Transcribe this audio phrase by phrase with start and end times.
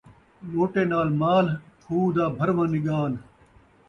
[0.51, 1.51] لوٹے ناں مالھ،
[1.83, 3.13] کھوہ دا بھرواں نڳال